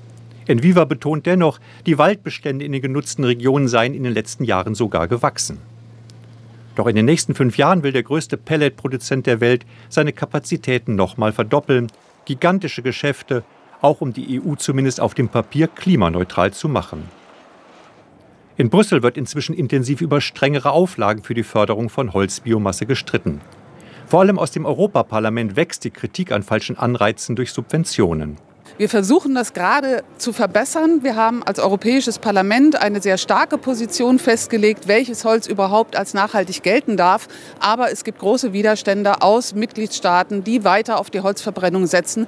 [0.47, 5.07] Enviva betont dennoch, die Waldbestände in den genutzten Regionen seien in den letzten Jahren sogar
[5.07, 5.59] gewachsen.
[6.75, 11.31] Doch in den nächsten fünf Jahren will der größte Pelletproduzent der Welt seine Kapazitäten nochmal
[11.31, 11.91] verdoppeln.
[12.25, 13.43] Gigantische Geschäfte,
[13.81, 17.03] auch um die EU zumindest auf dem Papier klimaneutral zu machen.
[18.55, 23.41] In Brüssel wird inzwischen intensiv über strengere Auflagen für die Förderung von Holzbiomasse gestritten.
[24.05, 28.37] Vor allem aus dem Europaparlament wächst die Kritik an falschen Anreizen durch Subventionen.
[28.77, 30.99] Wir versuchen das gerade zu verbessern.
[31.01, 36.61] Wir haben als Europäisches Parlament eine sehr starke Position festgelegt, welches Holz überhaupt als nachhaltig
[36.61, 37.27] gelten darf.
[37.59, 42.27] Aber es gibt große Widerstände aus Mitgliedstaaten, die weiter auf die Holzverbrennung setzen.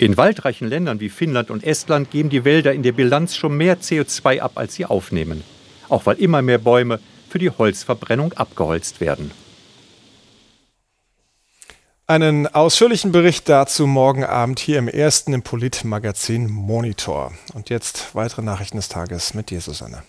[0.00, 3.82] In waldreichen Ländern wie Finnland und Estland geben die Wälder in der Bilanz schon mehr
[3.82, 5.44] CO2 ab, als sie aufnehmen.
[5.90, 9.30] Auch weil immer mehr Bäume für die Holzverbrennung abgeholzt werden.
[12.06, 17.34] Einen ausführlichen Bericht dazu morgen Abend hier im ersten im Polit-Magazin Monitor.
[17.52, 20.02] Und jetzt weitere Nachrichten des Tages mit dir, Susanne.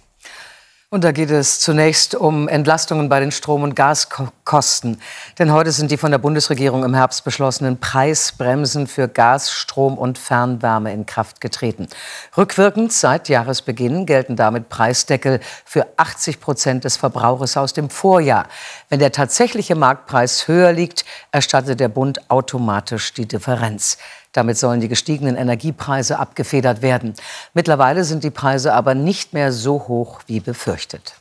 [0.93, 4.99] Und da geht es zunächst um Entlastungen bei den Strom- und Gaskosten.
[5.39, 10.17] Denn heute sind die von der Bundesregierung im Herbst beschlossenen Preisbremsen für Gas, Strom und
[10.17, 11.87] Fernwärme in Kraft getreten.
[12.35, 18.47] Rückwirkend seit Jahresbeginn gelten damit Preisdeckel für 80 Prozent des Verbrauchers aus dem Vorjahr.
[18.89, 23.97] Wenn der tatsächliche Marktpreis höher liegt, erstattet der Bund automatisch die Differenz.
[24.33, 27.13] Damit sollen die gestiegenen Energiepreise abgefedert werden.
[27.53, 31.15] Mittlerweile sind die Preise aber nicht mehr so hoch wie befürchtet.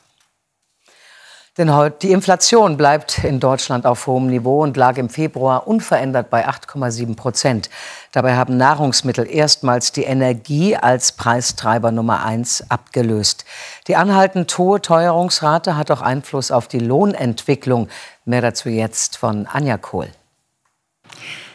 [1.58, 6.48] Denn die Inflation bleibt in Deutschland auf hohem Niveau und lag im Februar unverändert bei
[6.48, 7.68] 8,7 Prozent.
[8.12, 13.44] Dabei haben Nahrungsmittel erstmals die Energie als Preistreiber Nummer eins abgelöst.
[13.88, 17.88] Die anhaltend hohe Teuerungsrate hat auch Einfluss auf die Lohnentwicklung.
[18.24, 20.08] Mehr dazu jetzt von Anja Kohl.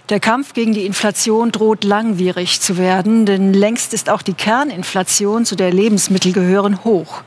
[0.10, 5.46] Der Kampf gegen die Inflation droht langwierig zu werden, denn längst ist auch die Kerninflation,
[5.46, 7.24] zu der Lebensmittel gehören, hoch.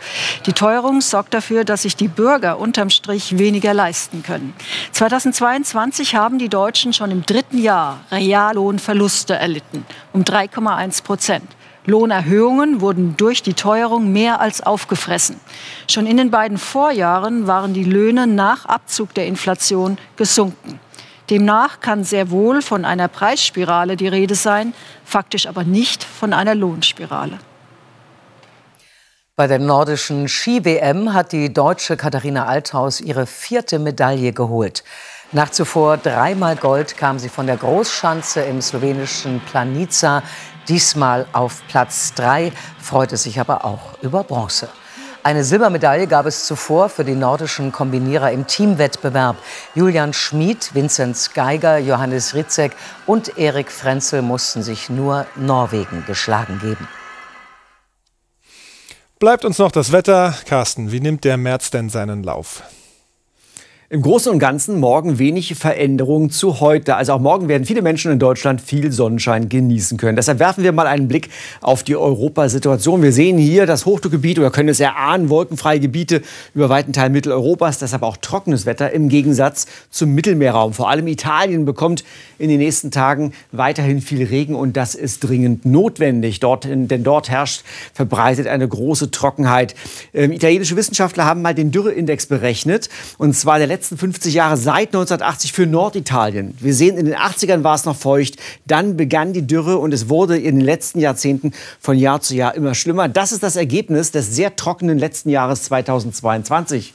[0.46, 4.54] Die Teuerung sorgt dafür, dass sich die Bürger unterm Strich weniger leisten können.
[4.92, 11.56] 2022 haben die Deutschen schon im dritten Jahr Reallohnverluste erlitten, um 3,1 Prozent.
[11.84, 15.40] Lohnerhöhungen wurden durch die Teuerung mehr als aufgefressen.
[15.90, 20.78] Schon in den beiden Vorjahren waren die Löhne nach Abzug der Inflation gesunken.
[21.30, 24.72] Demnach kann sehr wohl von einer Preisspirale die Rede sein,
[25.04, 27.38] faktisch aber nicht von einer Lohnspirale.
[29.36, 34.82] Bei der nordischen Ski-WM hat die deutsche Katharina Althaus ihre vierte Medaille geholt.
[35.30, 40.22] Nach zuvor dreimal Gold kam sie von der Großschanze im slowenischen Planica
[40.68, 44.68] diesmal auf Platz drei, freute sich aber auch über Bronze.
[45.28, 49.36] Eine Silbermedaille gab es zuvor für die nordischen Kombinierer im Teamwettbewerb.
[49.74, 52.72] Julian Schmid, Vinzenz Geiger, Johannes Ritzek
[53.04, 56.88] und Erik Frenzel mussten sich nur Norwegen geschlagen geben.
[59.18, 60.34] Bleibt uns noch das Wetter.
[60.46, 62.62] Carsten, wie nimmt der März denn seinen Lauf?
[63.90, 66.96] Im Großen und Ganzen morgen wenig Veränderungen zu heute.
[66.96, 70.14] Also auch morgen werden viele Menschen in Deutschland viel Sonnenschein genießen können.
[70.14, 71.30] Deshalb werfen wir mal einen Blick
[71.62, 73.00] auf die Europasituation.
[73.00, 76.20] Wir sehen hier das Hochdruckgebiet oder können es erahnen, wolkenfreie Gebiete
[76.54, 77.78] über weiten Teilen Mitteleuropas.
[77.78, 80.74] Deshalb auch trockenes Wetter im Gegensatz zum Mittelmeerraum.
[80.74, 82.04] Vor allem Italien bekommt
[82.38, 86.40] in den nächsten Tagen weiterhin viel Regen und das ist dringend notwendig.
[86.40, 87.62] Dort, denn dort herrscht
[87.94, 89.74] verbreitet eine große Trockenheit.
[90.12, 94.88] Ähm, italienische Wissenschaftler haben mal den Dürreindex berechnet und zwar der letzten 50 Jahre seit
[94.88, 96.52] 1980 für Norditalien.
[96.58, 98.34] Wir sehen, in den 80ern war es noch feucht,
[98.66, 102.56] dann begann die Dürre und es wurde in den letzten Jahrzehnten von Jahr zu Jahr
[102.56, 103.08] immer schlimmer.
[103.08, 106.92] Das ist das Ergebnis des sehr trockenen letzten Jahres 2022.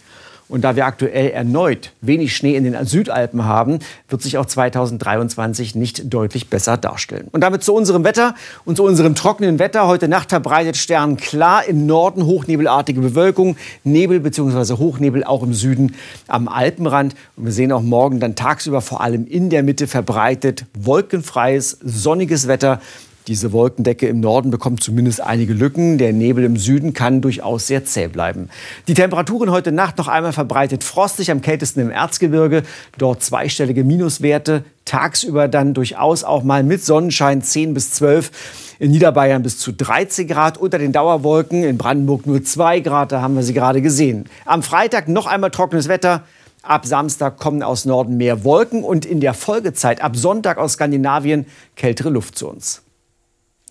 [0.49, 3.79] Und da wir aktuell erneut wenig Schnee in den Südalpen haben,
[4.10, 7.27] wird sich auch 2023 nicht deutlich besser darstellen.
[7.32, 9.88] Und damit zu unserem Wetter und zu unserem trockenen Wetter.
[9.88, 14.77] Heute Nacht verbreitet Stern klar im Norden hochnebelartige Bewölkung, Nebel bzw.
[14.77, 15.95] Hochnebel auch im Süden
[16.27, 17.15] am Alpenrand.
[17.36, 22.48] Und wir sehen auch morgen dann tagsüber vor allem in der Mitte verbreitet wolkenfreies, sonniges
[22.48, 22.81] Wetter
[23.28, 25.98] Diese Wolkendecke im Norden bekommt zumindest einige Lücken.
[25.98, 28.50] Der Nebel im Süden kann durchaus sehr zäh bleiben.
[28.90, 32.63] Die Temperaturen heute Nacht noch einmal verbreitet frostig, am kältesten im Erzgebirge.
[32.98, 34.65] Dort zweistellige Minuswerte.
[34.84, 38.76] Tagsüber dann durchaus auch mal mit Sonnenschein 10 bis 12.
[38.80, 41.63] In Niederbayern bis zu 13 Grad unter den Dauerwolken.
[41.63, 44.26] In Brandenburg nur 2 Grad, da haben wir sie gerade gesehen.
[44.46, 46.24] Am Freitag noch einmal trockenes Wetter.
[46.62, 51.46] Ab Samstag kommen aus Norden mehr Wolken und in der Folgezeit ab Sonntag aus Skandinavien
[51.76, 52.82] kältere Luft zu uns.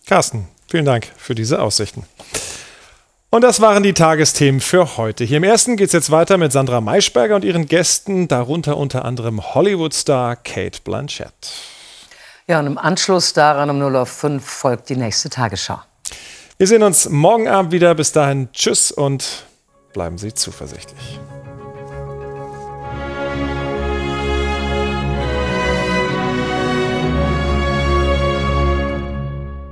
[0.07, 2.05] Carsten, vielen Dank für diese Aussichten.
[3.31, 5.25] Und das waren die Tagesthemen für heute.
[5.25, 9.07] Hier im ersten geht es jetzt weiter mit Sandra Maischberger und ihren Gästen, darunter unter
[9.07, 11.33] anderem Hollywood-Star Kate Blanchett.
[12.47, 15.81] Ja, und im Anschluss daran um 0 auf 5 folgt die nächste Tagesschau.
[16.59, 17.95] Wir sehen uns morgen Abend wieder.
[17.95, 19.47] Bis dahin, tschüss und
[19.95, 21.19] bleiben Sie zuversichtlich.